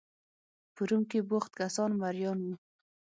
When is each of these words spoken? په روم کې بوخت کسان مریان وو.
په 0.73 0.81
روم 0.89 1.03
کې 1.11 1.19
بوخت 1.29 1.51
کسان 1.59 1.91
مریان 2.01 2.37
وو. 2.41 2.55